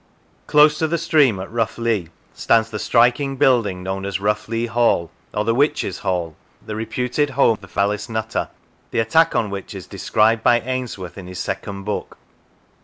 [0.47, 5.45] Close to the stream at Roughlee stands the striking building known as Roughlee Hall, or
[5.45, 8.49] the Witches' Hall, the reputed home of Alice Nutter,
[8.89, 12.17] the attack on which is described by Ainsworth in his second book.